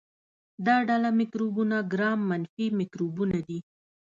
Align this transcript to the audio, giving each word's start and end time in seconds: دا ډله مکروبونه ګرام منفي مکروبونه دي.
دا 0.65 0.75
ډله 0.89 1.09
مکروبونه 1.19 1.77
ګرام 1.93 2.19
منفي 2.29 2.65
مکروبونه 2.79 3.37
دي. 3.47 3.59